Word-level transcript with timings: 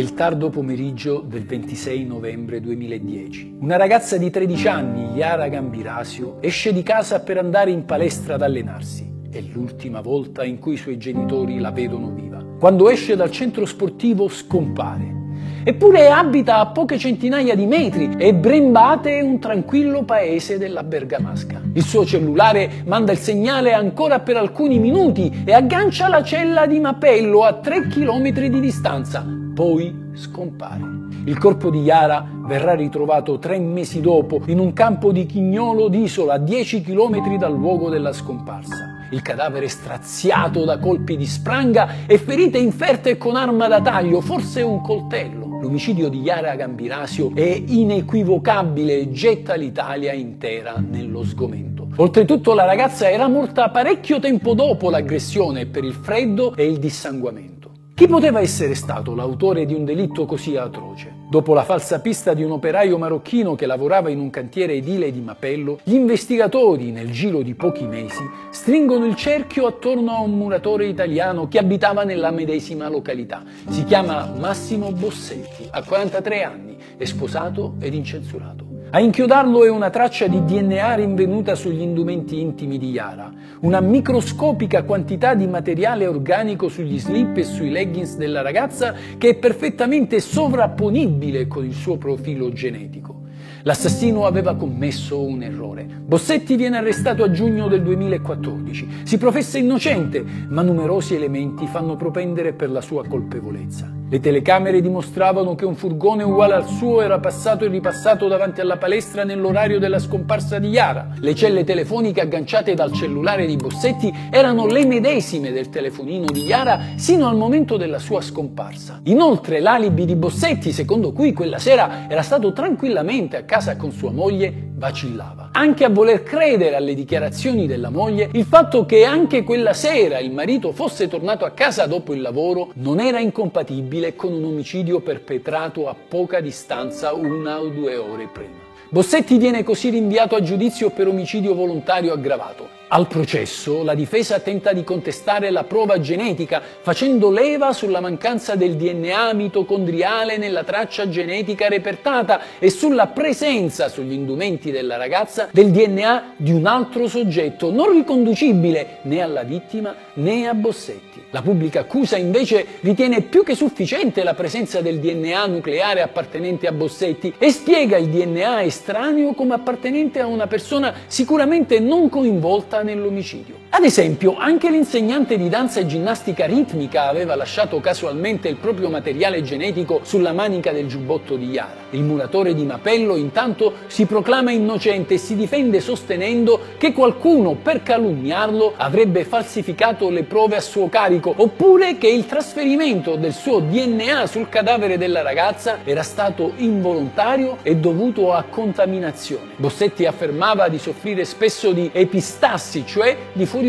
il 0.00 0.14
tardo 0.14 0.48
pomeriggio 0.48 1.20
del 1.20 1.44
26 1.44 2.06
novembre 2.06 2.58
2010. 2.62 3.58
Una 3.60 3.76
ragazza 3.76 4.16
di 4.16 4.30
13 4.30 4.66
anni, 4.66 5.14
Yara 5.14 5.48
Gambirasio, 5.48 6.38
esce 6.40 6.72
di 6.72 6.82
casa 6.82 7.20
per 7.20 7.36
andare 7.36 7.70
in 7.70 7.84
palestra 7.84 8.36
ad 8.36 8.42
allenarsi. 8.42 9.06
È 9.30 9.42
l'ultima 9.52 10.00
volta 10.00 10.42
in 10.42 10.58
cui 10.58 10.72
i 10.72 10.78
suoi 10.78 10.96
genitori 10.96 11.58
la 11.58 11.70
vedono 11.70 12.08
viva. 12.12 12.42
Quando 12.58 12.88
esce 12.88 13.14
dal 13.14 13.30
centro 13.30 13.66
sportivo 13.66 14.26
scompare. 14.28 15.18
Eppure 15.64 16.08
abita 16.08 16.60
a 16.60 16.68
poche 16.68 16.96
centinaia 16.96 17.54
di 17.54 17.66
metri 17.66 18.14
e 18.16 18.32
Brembate 18.32 19.20
un 19.20 19.38
tranquillo 19.38 20.04
paese 20.04 20.56
della 20.56 20.82
Bergamasca. 20.82 21.60
Il 21.74 21.84
suo 21.84 22.06
cellulare 22.06 22.82
manda 22.86 23.12
il 23.12 23.18
segnale 23.18 23.74
ancora 23.74 24.20
per 24.20 24.38
alcuni 24.38 24.78
minuti 24.78 25.42
e 25.44 25.52
aggancia 25.52 26.08
la 26.08 26.22
cella 26.22 26.66
di 26.66 26.80
Mapello 26.80 27.42
a 27.42 27.52
3 27.52 27.88
km 27.88 28.30
di 28.30 28.60
distanza, 28.60 29.39
poi 29.60 29.94
scompare. 30.14 30.80
Il 31.26 31.36
corpo 31.36 31.68
di 31.68 31.80
Yara 31.80 32.26
verrà 32.46 32.72
ritrovato 32.72 33.38
tre 33.38 33.58
mesi 33.58 34.00
dopo 34.00 34.40
in 34.46 34.58
un 34.58 34.72
campo 34.72 35.12
di 35.12 35.26
Chignolo 35.26 35.88
d'Isola, 35.88 36.32
a 36.32 36.38
10 36.38 36.80
km 36.80 37.36
dal 37.36 37.52
luogo 37.52 37.90
della 37.90 38.14
scomparsa. 38.14 39.08
Il 39.10 39.20
cadavere 39.20 39.68
straziato 39.68 40.64
da 40.64 40.78
colpi 40.78 41.18
di 41.18 41.26
spranga 41.26 42.06
e 42.06 42.16
ferite 42.16 42.56
inferte 42.56 43.18
con 43.18 43.36
arma 43.36 43.68
da 43.68 43.82
taglio, 43.82 44.22
forse 44.22 44.62
un 44.62 44.80
coltello. 44.80 45.58
L'omicidio 45.60 46.08
di 46.08 46.20
Yara 46.20 46.54
Gambirasio 46.54 47.32
è 47.34 47.62
inequivocabile 47.66 48.98
e 48.98 49.10
getta 49.10 49.56
l'Italia 49.56 50.14
intera 50.14 50.76
nello 50.78 51.22
sgomento. 51.22 51.86
Oltretutto 51.96 52.54
la 52.54 52.64
ragazza 52.64 53.10
era 53.10 53.28
morta 53.28 53.68
parecchio 53.68 54.20
tempo 54.20 54.54
dopo 54.54 54.88
l'aggressione 54.88 55.66
per 55.66 55.84
il 55.84 55.92
freddo 55.92 56.56
e 56.56 56.64
il 56.64 56.78
dissanguamento. 56.78 57.59
Chi 58.00 58.06
poteva 58.06 58.40
essere 58.40 58.74
stato 58.74 59.14
l'autore 59.14 59.66
di 59.66 59.74
un 59.74 59.84
delitto 59.84 60.24
così 60.24 60.56
atroce? 60.56 61.12
Dopo 61.28 61.52
la 61.52 61.64
falsa 61.64 62.00
pista 62.00 62.32
di 62.32 62.42
un 62.42 62.52
operaio 62.52 62.96
marocchino 62.96 63.54
che 63.54 63.66
lavorava 63.66 64.08
in 64.08 64.18
un 64.18 64.30
cantiere 64.30 64.72
edile 64.72 65.12
di 65.12 65.20
Mapello, 65.20 65.80
gli 65.82 65.92
investigatori, 65.92 66.92
nel 66.92 67.10
giro 67.10 67.42
di 67.42 67.54
pochi 67.54 67.84
mesi, 67.84 68.22
stringono 68.48 69.04
il 69.04 69.16
cerchio 69.16 69.66
attorno 69.66 70.12
a 70.12 70.20
un 70.20 70.30
muratore 70.30 70.86
italiano 70.86 71.46
che 71.46 71.58
abitava 71.58 72.02
nella 72.02 72.30
medesima 72.30 72.88
località. 72.88 73.42
Si 73.68 73.84
chiama 73.84 74.32
Massimo 74.34 74.92
Bossetti, 74.92 75.68
ha 75.70 75.84
43 75.84 76.42
anni, 76.42 76.78
è 76.96 77.04
sposato 77.04 77.74
ed 77.80 77.92
incensurato. 77.92 78.69
A 78.92 78.98
inchiodarlo 78.98 79.64
è 79.64 79.70
una 79.70 79.88
traccia 79.88 80.26
di 80.26 80.44
DNA 80.44 80.94
rinvenuta 80.94 81.54
sugli 81.54 81.80
indumenti 81.80 82.40
intimi 82.40 82.76
di 82.76 82.90
Yara, 82.90 83.32
una 83.60 83.78
microscopica 83.78 84.82
quantità 84.82 85.34
di 85.34 85.46
materiale 85.46 86.08
organico 86.08 86.68
sugli 86.68 86.98
slip 86.98 87.36
e 87.36 87.44
sui 87.44 87.70
leggings 87.70 88.16
della 88.16 88.42
ragazza 88.42 88.92
che 89.16 89.28
è 89.28 89.36
perfettamente 89.36 90.18
sovrapponibile 90.18 91.46
con 91.46 91.64
il 91.64 91.74
suo 91.74 91.98
profilo 91.98 92.50
genetico. 92.50 93.26
L'assassino 93.62 94.26
aveva 94.26 94.56
commesso 94.56 95.22
un 95.22 95.44
errore. 95.44 95.84
Bossetti 95.84 96.56
viene 96.56 96.78
arrestato 96.78 97.22
a 97.22 97.30
giugno 97.30 97.68
del 97.68 97.84
2014. 97.84 99.02
Si 99.04 99.18
professa 99.18 99.56
innocente, 99.56 100.24
ma 100.48 100.62
numerosi 100.62 101.14
elementi 101.14 101.68
fanno 101.68 101.94
propendere 101.94 102.54
per 102.54 102.72
la 102.72 102.80
sua 102.80 103.06
colpevolezza. 103.06 103.99
Le 104.10 104.18
telecamere 104.18 104.80
dimostravano 104.80 105.54
che 105.54 105.64
un 105.64 105.76
furgone 105.76 106.24
uguale 106.24 106.54
al 106.54 106.66
suo 106.66 107.00
era 107.00 107.20
passato 107.20 107.64
e 107.64 107.68
ripassato 107.68 108.26
davanti 108.26 108.60
alla 108.60 108.76
palestra 108.76 109.22
nell'orario 109.22 109.78
della 109.78 110.00
scomparsa 110.00 110.58
di 110.58 110.66
Yara. 110.66 111.10
Le 111.20 111.32
celle 111.36 111.62
telefoniche 111.62 112.20
agganciate 112.20 112.74
dal 112.74 112.90
cellulare 112.90 113.46
di 113.46 113.54
Bossetti 113.54 114.12
erano 114.32 114.66
le 114.66 114.84
medesime 114.84 115.52
del 115.52 115.68
telefonino 115.68 116.24
di 116.24 116.42
Yara 116.42 116.80
sino 116.96 117.28
al 117.28 117.36
momento 117.36 117.76
della 117.76 118.00
sua 118.00 118.20
scomparsa. 118.20 118.98
Inoltre 119.04 119.60
l'alibi 119.60 120.04
di 120.04 120.16
Bossetti, 120.16 120.72
secondo 120.72 121.12
cui 121.12 121.32
quella 121.32 121.60
sera 121.60 122.10
era 122.10 122.22
stato 122.22 122.52
tranquillamente 122.52 123.36
a 123.36 123.44
casa 123.44 123.76
con 123.76 123.92
sua 123.92 124.10
moglie, 124.10 124.72
vacillava. 124.74 125.39
Anche 125.52 125.84
a 125.84 125.88
voler 125.88 126.22
credere 126.22 126.76
alle 126.76 126.94
dichiarazioni 126.94 127.66
della 127.66 127.90
moglie, 127.90 128.30
il 128.34 128.44
fatto 128.44 128.86
che 128.86 129.04
anche 129.04 129.42
quella 129.42 129.72
sera 129.72 130.20
il 130.20 130.30
marito 130.30 130.70
fosse 130.70 131.08
tornato 131.08 131.44
a 131.44 131.50
casa 131.50 131.86
dopo 131.86 132.14
il 132.14 132.20
lavoro 132.20 132.70
non 132.74 133.00
era 133.00 133.18
incompatibile 133.18 134.14
con 134.14 134.32
un 134.32 134.44
omicidio 134.44 135.00
perpetrato 135.00 135.88
a 135.88 135.96
poca 136.08 136.40
distanza 136.40 137.14
una 137.14 137.58
o 137.60 137.66
due 137.66 137.96
ore 137.96 138.28
prima. 138.32 138.58
Bossetti 138.90 139.38
viene 139.38 139.64
così 139.64 139.90
rinviato 139.90 140.36
a 140.36 140.40
giudizio 140.40 140.90
per 140.90 141.08
omicidio 141.08 141.52
volontario 141.52 142.12
aggravato. 142.12 142.79
Al 142.92 143.06
processo 143.06 143.84
la 143.84 143.94
difesa 143.94 144.40
tenta 144.40 144.72
di 144.72 144.82
contestare 144.82 145.52
la 145.52 145.62
prova 145.62 146.00
genetica 146.00 146.60
facendo 146.80 147.30
leva 147.30 147.72
sulla 147.72 148.00
mancanza 148.00 148.56
del 148.56 148.74
DNA 148.74 149.32
mitocondriale 149.32 150.38
nella 150.38 150.64
traccia 150.64 151.08
genetica 151.08 151.68
repertata 151.68 152.40
e 152.58 152.68
sulla 152.68 153.06
presenza 153.06 153.88
sugli 153.88 154.10
indumenti 154.10 154.72
della 154.72 154.96
ragazza 154.96 155.50
del 155.52 155.70
DNA 155.70 156.32
di 156.36 156.50
un 156.50 156.66
altro 156.66 157.06
soggetto 157.06 157.70
non 157.70 157.92
riconducibile 157.92 158.98
né 159.02 159.20
alla 159.20 159.44
vittima 159.44 159.94
né 160.14 160.48
a 160.48 160.54
Bossetti. 160.54 161.22
La 161.30 161.42
pubblica 161.42 161.80
accusa 161.80 162.16
invece 162.16 162.66
ritiene 162.80 163.20
più 163.20 163.44
che 163.44 163.54
sufficiente 163.54 164.24
la 164.24 164.34
presenza 164.34 164.80
del 164.80 164.98
DNA 164.98 165.46
nucleare 165.46 166.02
appartenente 166.02 166.66
a 166.66 166.72
Bossetti 166.72 167.34
e 167.38 167.52
spiega 167.52 167.96
il 167.96 168.08
DNA 168.08 168.62
estraneo 168.62 169.32
come 169.34 169.54
appartenente 169.54 170.18
a 170.18 170.26
una 170.26 170.48
persona 170.48 170.92
sicuramente 171.06 171.78
non 171.78 172.08
coinvolta 172.08 172.78
nell'omicidio. 172.82 173.56
Ad 173.80 173.86
esempio, 173.86 174.36
anche 174.36 174.68
l'insegnante 174.68 175.38
di 175.38 175.48
danza 175.48 175.80
e 175.80 175.86
ginnastica 175.86 176.44
ritmica 176.44 177.08
aveva 177.08 177.34
lasciato 177.34 177.80
casualmente 177.80 178.46
il 178.46 178.56
proprio 178.56 178.90
materiale 178.90 179.40
genetico 179.40 180.00
sulla 180.02 180.34
manica 180.34 180.70
del 180.70 180.86
giubbotto 180.86 181.36
di 181.36 181.46
Yara. 181.46 181.88
Il 181.92 182.02
muratore 182.02 182.52
di 182.52 182.66
Mapello 182.66 183.16
intanto 183.16 183.72
si 183.86 184.04
proclama 184.04 184.50
innocente 184.50 185.14
e 185.14 185.18
si 185.18 185.34
difende 185.34 185.80
sostenendo 185.80 186.60
che 186.76 186.92
qualcuno 186.92 187.54
per 187.54 187.82
calunniarlo 187.82 188.74
avrebbe 188.76 189.24
falsificato 189.24 190.10
le 190.10 190.24
prove 190.24 190.56
a 190.56 190.60
suo 190.60 190.90
carico 190.90 191.32
oppure 191.34 191.96
che 191.96 192.08
il 192.08 192.26
trasferimento 192.26 193.16
del 193.16 193.32
suo 193.32 193.60
DNA 193.60 194.26
sul 194.26 194.50
cadavere 194.50 194.98
della 194.98 195.22
ragazza 195.22 195.78
era 195.84 196.02
stato 196.02 196.52
involontario 196.56 197.56
e 197.62 197.76
dovuto 197.76 198.34
a 198.34 198.42
contaminazione. 198.42 199.52
Bossetti 199.56 200.04
affermava 200.04 200.68
di 200.68 200.78
soffrire 200.78 201.24
spesso 201.24 201.72
di 201.72 201.88
epistassi, 201.94 202.84
cioè 202.86 203.16
di 203.32 203.46
fuoriuscita 203.46 203.68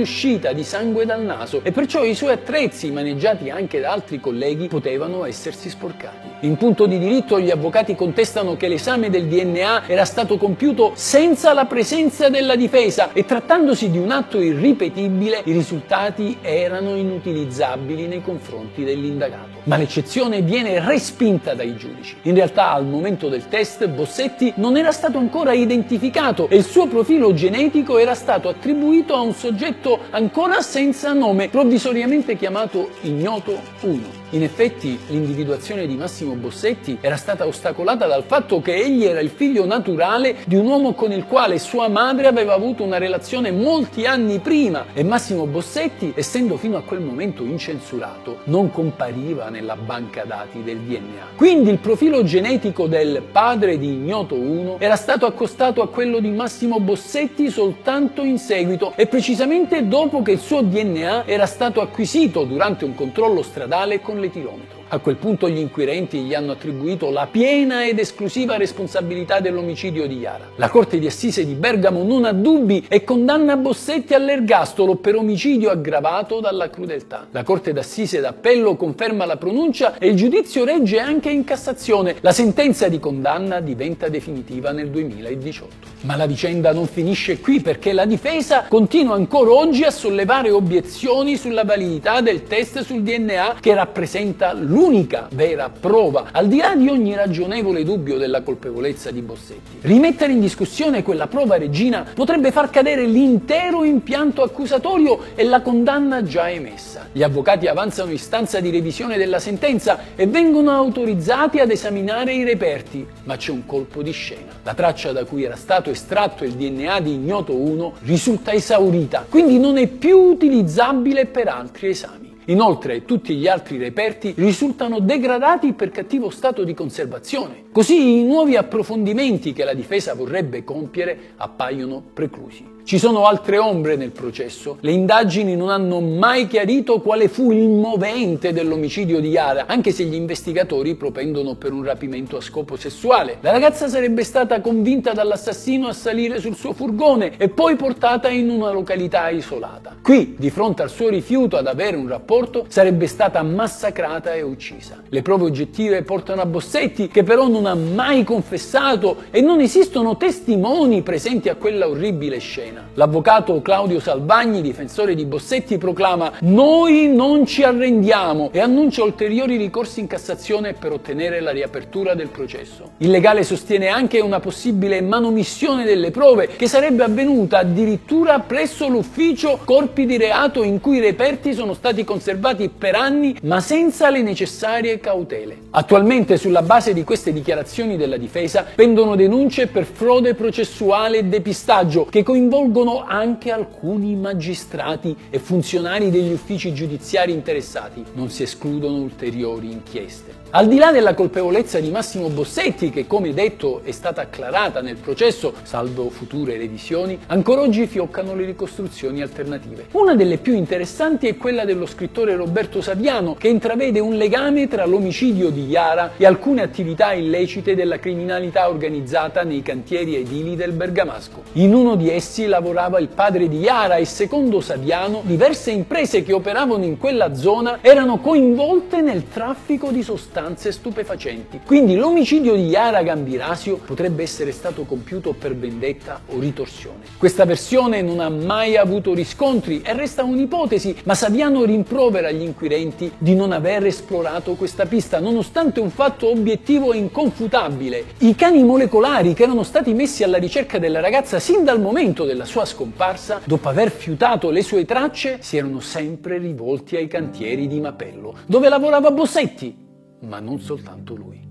di 0.53 0.63
sangue 0.63 1.05
dal 1.05 1.21
naso 1.21 1.61
e 1.63 1.71
perciò 1.71 2.03
i 2.03 2.15
suoi 2.15 2.31
attrezzi, 2.31 2.91
maneggiati 2.91 3.49
anche 3.49 3.79
da 3.79 3.91
altri 3.91 4.19
colleghi, 4.19 4.67
potevano 4.67 5.25
essersi 5.25 5.69
sporcati. 5.69 6.30
In 6.43 6.57
punto 6.57 6.87
di 6.87 6.97
diritto 6.97 7.39
gli 7.39 7.51
avvocati 7.51 7.93
contestano 7.93 8.57
che 8.57 8.67
l'esame 8.67 9.11
del 9.11 9.27
DNA 9.27 9.83
era 9.85 10.05
stato 10.05 10.37
compiuto 10.37 10.93
senza 10.95 11.53
la 11.53 11.65
presenza 11.65 12.29
della 12.29 12.55
difesa 12.55 13.11
e 13.13 13.25
trattandosi 13.25 13.91
di 13.91 13.99
un 13.99 14.09
atto 14.09 14.41
irripetibile 14.41 15.41
i 15.43 15.51
risultati 15.51 16.39
erano 16.41 16.95
inutilizzabili 16.95 18.07
nei 18.07 18.23
confronti 18.23 18.83
dell'indagato. 18.83 19.59
Ma 19.65 19.77
l'eccezione 19.77 20.41
viene 20.41 20.83
respinta 20.83 21.53
dai 21.53 21.75
giudici. 21.75 22.15
In 22.23 22.33
realtà 22.33 22.71
al 22.71 22.87
momento 22.87 23.29
del 23.29 23.47
test 23.47 23.87
Bossetti 23.87 24.51
non 24.55 24.77
era 24.77 24.91
stato 24.91 25.19
ancora 25.19 25.53
identificato 25.53 26.49
e 26.49 26.55
il 26.55 26.65
suo 26.65 26.87
profilo 26.87 27.35
genetico 27.35 27.99
era 27.99 28.15
stato 28.15 28.49
attribuito 28.49 29.13
a 29.13 29.21
un 29.21 29.33
soggetto 29.33 29.99
ancora 30.09 30.61
senza 30.61 31.13
nome, 31.13 31.49
provvisoriamente 31.49 32.35
chiamato 32.35 32.89
Ignoto 33.01 33.59
1. 33.81 34.21
In 34.31 34.41
effetti 34.43 34.97
l'individuazione 35.09 35.85
di 35.85 35.95
Massimo 35.95 36.29
Bossetti 36.35 36.97
era 37.01 37.15
stata 37.15 37.45
ostacolata 37.45 38.07
dal 38.07 38.23
fatto 38.23 38.61
che 38.61 38.75
egli 38.75 39.03
era 39.03 39.19
il 39.19 39.29
figlio 39.29 39.65
naturale 39.65 40.37
di 40.45 40.55
un 40.55 40.65
uomo 40.65 40.93
con 40.93 41.11
il 41.11 41.25
quale 41.25 41.59
sua 41.59 41.87
madre 41.87 42.27
aveva 42.27 42.53
avuto 42.53 42.83
una 42.83 42.97
relazione 42.97 43.51
molti 43.51 44.05
anni 44.05 44.39
prima 44.39 44.85
e 44.93 45.03
Massimo 45.03 45.45
Bossetti, 45.45 46.13
essendo 46.15 46.57
fino 46.57 46.77
a 46.77 46.81
quel 46.81 47.01
momento 47.01 47.43
incensurato, 47.43 48.39
non 48.45 48.71
compariva 48.71 49.49
nella 49.49 49.75
banca 49.75 50.23
dati 50.23 50.63
del 50.63 50.79
DNA. 50.79 51.29
Quindi 51.35 51.69
il 51.69 51.77
profilo 51.77 52.23
genetico 52.23 52.87
del 52.87 53.21
padre 53.31 53.77
di 53.77 53.93
Ignoto 53.93 54.35
1 54.35 54.77
era 54.79 54.95
stato 54.95 55.25
accostato 55.25 55.81
a 55.81 55.89
quello 55.89 56.19
di 56.19 56.29
Massimo 56.29 56.79
Bossetti 56.79 57.49
soltanto 57.49 58.23
in 58.23 58.37
seguito 58.37 58.93
e 58.95 59.07
precisamente 59.07 59.87
dopo 59.87 60.21
che 60.21 60.31
il 60.31 60.39
suo 60.39 60.61
DNA 60.61 61.25
era 61.25 61.45
stato 61.45 61.81
acquisito 61.81 62.43
durante 62.43 62.85
un 62.85 62.95
controllo 62.95 63.41
stradale 63.41 64.01
con 64.01 64.19
l'etilometro. 64.19 64.80
A 64.93 64.99
quel 64.99 65.15
punto 65.15 65.47
gli 65.47 65.57
inquirenti 65.57 66.19
gli 66.19 66.33
hanno 66.33 66.51
attribuito 66.51 67.11
la 67.11 67.25
piena 67.31 67.87
ed 67.87 67.97
esclusiva 67.97 68.57
responsabilità 68.57 69.39
dell'omicidio 69.39 70.05
di 70.05 70.17
Yara. 70.17 70.49
La 70.57 70.67
Corte 70.67 70.99
di 70.99 71.07
Assise 71.07 71.45
di 71.45 71.53
Bergamo 71.53 72.03
non 72.03 72.25
ha 72.25 72.33
dubbi 72.33 72.85
e 72.89 73.05
condanna 73.05 73.55
Bossetti 73.55 74.13
all'ergastolo 74.13 74.95
per 74.95 75.15
omicidio 75.15 75.69
aggravato 75.69 76.41
dalla 76.41 76.69
crudeltà. 76.69 77.25
La 77.31 77.43
Corte 77.43 77.71
d'Assise 77.71 78.19
d'Appello 78.19 78.75
conferma 78.75 79.23
la 79.23 79.37
pronuncia 79.37 79.97
e 79.97 80.07
il 80.07 80.17
giudizio 80.17 80.65
regge 80.65 80.99
anche 80.99 81.29
in 81.29 81.45
Cassazione. 81.45 82.17
La 82.19 82.33
sentenza 82.33 82.89
di 82.89 82.99
condanna 82.99 83.61
diventa 83.61 84.09
definitiva 84.09 84.71
nel 84.71 84.89
2018. 84.89 85.87
Ma 86.01 86.17
la 86.17 86.25
vicenda 86.25 86.73
non 86.73 86.87
finisce 86.87 87.39
qui 87.39 87.61
perché 87.61 87.93
la 87.93 88.05
difesa 88.05 88.65
continua 88.67 89.15
ancora 89.15 89.51
oggi 89.51 89.83
a 89.83 89.91
sollevare 89.91 90.51
obiezioni 90.51 91.37
sulla 91.37 91.63
validità 91.63 92.19
del 92.19 92.43
test 92.43 92.81
sul 92.81 93.03
DNA 93.03 93.55
che 93.61 93.73
rappresenta 93.73 94.51
l'unico 94.51 94.79
l'unica 94.81 95.27
vera 95.33 95.69
prova, 95.69 96.29
al 96.31 96.47
di 96.47 96.57
là 96.57 96.75
di 96.75 96.87
ogni 96.87 97.13
ragionevole 97.13 97.83
dubbio 97.83 98.17
della 98.17 98.41
colpevolezza 98.41 99.11
di 99.11 99.21
Bossetti. 99.21 99.77
Rimettere 99.81 100.33
in 100.33 100.39
discussione 100.39 101.03
quella 101.03 101.27
prova 101.27 101.55
regina 101.55 102.03
potrebbe 102.15 102.51
far 102.51 102.71
cadere 102.71 103.05
l'intero 103.05 103.83
impianto 103.83 104.41
accusatorio 104.41 105.19
e 105.35 105.43
la 105.43 105.61
condanna 105.61 106.23
già 106.23 106.49
emessa. 106.49 107.09
Gli 107.11 107.21
avvocati 107.21 107.67
avanzano 107.67 108.11
istanza 108.11 108.59
di 108.59 108.71
revisione 108.71 109.17
della 109.17 109.37
sentenza 109.37 109.99
e 110.15 110.25
vengono 110.25 110.71
autorizzati 110.71 111.59
ad 111.59 111.69
esaminare 111.69 112.33
i 112.33 112.43
reperti, 112.43 113.05
ma 113.25 113.37
c'è 113.37 113.51
un 113.51 113.67
colpo 113.67 114.01
di 114.01 114.11
scena. 114.11 114.51
La 114.63 114.73
traccia 114.73 115.11
da 115.11 115.25
cui 115.25 115.43
era 115.43 115.57
stato 115.57 115.91
estratto 115.91 116.43
il 116.43 116.53
DNA 116.53 116.99
di 117.01 117.13
Ignoto 117.13 117.55
1 117.55 117.93
risulta 118.01 118.51
esaurita, 118.51 119.27
quindi 119.29 119.59
non 119.59 119.77
è 119.77 119.85
più 119.85 120.17
utilizzabile 120.17 121.27
per 121.27 121.49
altri 121.49 121.89
esami. 121.89 122.30
Inoltre 122.45 123.05
tutti 123.05 123.35
gli 123.35 123.47
altri 123.47 123.77
reperti 123.77 124.33
risultano 124.35 124.99
degradati 124.99 125.73
per 125.73 125.91
cattivo 125.91 126.29
stato 126.29 126.63
di 126.63 126.73
conservazione. 126.73 127.65
Così 127.71 128.19
i 128.19 128.23
nuovi 128.23 128.55
approfondimenti 128.55 129.53
che 129.53 129.63
la 129.63 129.73
difesa 129.73 130.15
vorrebbe 130.15 130.63
compiere 130.63 131.33
appaiono 131.37 132.01
preclusi. 132.13 132.79
Ci 132.83 132.97
sono 132.97 133.25
altre 133.25 133.57
ombre 133.57 133.95
nel 133.95 134.09
processo. 134.09 134.77
Le 134.81 134.91
indagini 134.91 135.55
non 135.55 135.69
hanno 135.69 136.01
mai 136.01 136.47
chiarito 136.47 136.99
quale 136.99 137.29
fu 137.29 137.51
il 137.51 137.69
movente 137.69 138.51
dell'omicidio 138.51 139.21
di 139.21 139.29
Yara, 139.29 139.65
anche 139.67 139.91
se 139.91 140.03
gli 140.03 140.15
investigatori 140.15 140.95
propendono 140.95 141.53
per 141.55 141.71
un 141.71 141.83
rapimento 141.83 142.37
a 142.37 142.41
scopo 142.41 142.75
sessuale. 142.75 143.37
La 143.41 143.51
ragazza 143.51 143.87
sarebbe 143.87 144.23
stata 144.23 144.59
convinta 144.61 145.13
dall'assassino 145.13 145.87
a 145.87 145.93
salire 145.93 146.39
sul 146.39 146.55
suo 146.55 146.73
furgone 146.73 147.37
e 147.37 147.49
poi 147.49 147.75
portata 147.75 148.29
in 148.29 148.49
una 148.49 148.71
località 148.71 149.29
isolata. 149.29 149.95
Qui, 150.01 150.35
di 150.37 150.49
fronte 150.49 150.81
al 150.81 150.89
suo 150.89 151.07
rifiuto 151.07 151.55
ad 151.57 151.67
avere 151.67 151.95
un 151.95 152.07
rapporto, 152.07 152.65
sarebbe 152.67 153.07
stata 153.07 153.41
massacrata 153.43 154.33
e 154.33 154.41
uccisa. 154.41 155.01
Le 155.07 155.21
prove 155.21 155.45
oggettive 155.45 156.01
portano 156.01 156.41
a 156.41 156.45
Bossetti, 156.45 157.07
che 157.07 157.23
però 157.23 157.47
non 157.47 157.67
ha 157.67 157.75
mai 157.75 158.23
confessato 158.23 159.17
e 159.29 159.39
non 159.39 159.61
esistono 159.61 160.17
testimoni 160.17 161.03
presenti 161.03 161.47
a 161.47 161.55
quella 161.55 161.87
orribile 161.87 162.39
scena 162.39 162.70
scena. 162.71 162.87
L'avvocato 162.95 163.61
Claudio 163.61 163.99
Salvagni, 163.99 164.61
difensore 164.61 165.15
di 165.15 165.25
Bossetti, 165.25 165.77
proclama 165.77 166.33
Noi 166.41 167.07
non 167.13 167.45
ci 167.45 167.63
arrendiamo 167.63 168.49
e 168.51 168.59
annuncia 168.59 169.03
ulteriori 169.03 169.57
ricorsi 169.57 169.99
in 169.99 170.07
Cassazione 170.07 170.73
per 170.73 170.91
ottenere 170.91 171.41
la 171.41 171.51
riapertura 171.51 172.15
del 172.15 172.29
processo. 172.29 172.91
Il 172.97 173.09
legale 173.09 173.43
sostiene 173.43 173.87
anche 173.87 174.19
una 174.19 174.39
possibile 174.39 175.01
manomissione 175.01 175.83
delle 175.83 176.11
prove 176.11 176.47
che 176.47 176.67
sarebbe 176.67 177.03
avvenuta 177.03 177.59
addirittura 177.59 178.39
presso 178.39 178.87
l'ufficio 178.87 179.59
corpi 179.63 180.05
di 180.05 180.17
reato 180.17 180.63
in 180.63 180.79
cui 180.79 180.97
i 180.97 181.01
reperti 181.01 181.53
sono 181.53 181.73
stati 181.73 182.03
conservati 182.03 182.69
per 182.69 182.95
anni 182.95 183.35
ma 183.43 183.59
senza 183.59 184.09
le 184.09 184.21
necessarie 184.21 184.99
cautele. 184.99 185.57
Attualmente 185.71 186.37
sulla 186.37 186.61
base 186.61 186.93
di 186.93 187.03
queste 187.03 187.33
dichiarazioni 187.33 187.97
della 187.97 188.17
difesa 188.17 188.65
pendono 188.75 189.15
denunce 189.15 189.67
per 189.67 189.85
frode 189.85 190.33
processuale 190.33 191.19
e 191.19 191.23
depistaggio 191.23 192.05
che 192.05 192.23
coinvolgono 192.23 192.60
coinvolgono 192.61 193.03
anche 193.07 193.51
alcuni 193.51 194.15
magistrati 194.15 195.15
e 195.31 195.39
funzionari 195.39 196.11
degli 196.11 196.31
uffici 196.31 196.73
giudiziari 196.73 197.31
interessati. 197.31 198.03
Non 198.13 198.29
si 198.29 198.43
escludono 198.43 198.97
ulteriori 198.97 199.71
inchieste. 199.71 200.41
Al 200.53 200.67
di 200.67 200.77
là 200.77 200.91
della 200.91 201.13
colpevolezza 201.13 201.79
di 201.79 201.89
Massimo 201.89 202.27
Bossetti, 202.27 202.89
che 202.89 203.07
come 203.07 203.33
detto 203.33 203.81
è 203.83 203.91
stata 203.91 204.21
acclarata 204.21 204.81
nel 204.81 204.97
processo, 204.97 205.53
salvo 205.63 206.09
future 206.09 206.57
revisioni, 206.57 207.17
ancora 207.27 207.61
oggi 207.61 207.87
fioccano 207.87 208.35
le 208.35 208.45
ricostruzioni 208.45 209.21
alternative. 209.21 209.85
Una 209.93 210.13
delle 210.13 210.37
più 210.37 210.53
interessanti 210.53 211.27
è 211.27 211.37
quella 211.37 211.63
dello 211.63 211.85
scrittore 211.85 212.35
Roberto 212.35 212.81
Saviano, 212.81 213.33
che 213.35 213.47
intravede 213.47 214.01
un 214.01 214.15
legame 214.15 214.67
tra 214.67 214.85
l'omicidio 214.85 215.49
di 215.49 215.67
Iara 215.67 216.11
e 216.17 216.25
alcune 216.25 216.61
attività 216.61 217.13
illecite 217.13 217.73
della 217.73 217.97
criminalità 217.97 218.69
organizzata 218.69 219.43
nei 219.43 219.61
cantieri 219.61 220.17
edili 220.17 220.57
del 220.57 220.73
Bergamasco. 220.73 221.43
In 221.53 221.73
uno 221.73 221.95
di 221.95 222.09
essi 222.09 222.45
lavorava 222.51 222.99
il 222.99 223.07
padre 223.07 223.47
di 223.47 223.59
Iara 223.59 223.95
e 223.95 224.03
secondo 224.03 224.59
Saviano 224.59 225.21
diverse 225.23 225.71
imprese 225.71 226.21
che 226.21 226.33
operavano 226.33 226.83
in 226.83 226.97
quella 226.97 227.33
zona 227.33 227.79
erano 227.79 228.17
coinvolte 228.17 228.99
nel 228.99 229.29
traffico 229.29 229.89
di 229.89 230.03
sostanze 230.03 230.73
stupefacenti. 230.73 231.61
Quindi 231.65 231.95
l'omicidio 231.95 232.53
di 232.55 232.65
Yara 232.65 233.03
Gambirasio 233.03 233.77
potrebbe 233.77 234.23
essere 234.23 234.51
stato 234.51 234.83
compiuto 234.83 235.33
per 235.33 235.55
vendetta 235.55 236.19
o 236.27 236.39
ritorsione. 236.39 237.05
Questa 237.17 237.45
versione 237.45 238.01
non 238.01 238.19
ha 238.19 238.29
mai 238.29 238.75
avuto 238.75 239.13
riscontri 239.13 239.81
e 239.81 239.93
resta 239.93 240.23
un'ipotesi, 240.23 240.97
ma 241.05 241.15
Saviano 241.15 241.63
rimprovera 241.63 242.31
gli 242.31 242.41
inquirenti 242.41 243.09
di 243.17 243.33
non 243.33 243.53
aver 243.53 243.85
esplorato 243.85 244.55
questa 244.55 244.85
pista, 244.85 245.19
nonostante 245.19 245.79
un 245.79 245.89
fatto 245.89 246.29
obiettivo 246.29 246.91
e 246.91 246.97
inconfutabile. 246.97 248.03
I 248.17 248.35
cani 248.35 248.61
molecolari 248.63 249.33
che 249.33 249.43
erano 249.43 249.63
stati 249.63 249.93
messi 249.93 250.23
alla 250.23 250.37
ricerca 250.37 250.79
della 250.79 250.99
ragazza 250.99 251.39
sin 251.39 251.63
dal 251.63 251.79
momento 251.79 252.25
della 252.41 252.45
sua 252.45 252.65
scomparsa, 252.65 253.41
dopo 253.43 253.69
aver 253.69 253.91
fiutato 253.91 254.49
le 254.49 254.63
sue 254.63 254.85
tracce, 254.85 255.37
si 255.41 255.57
erano 255.57 255.79
sempre 255.79 256.37
rivolti 256.39 256.95
ai 256.95 257.07
cantieri 257.07 257.67
di 257.67 257.79
Mapello, 257.79 258.35
dove 258.47 258.67
lavorava 258.67 259.11
Bossetti, 259.11 259.75
ma 260.21 260.39
non 260.39 260.59
soltanto 260.59 261.15
lui. 261.15 261.50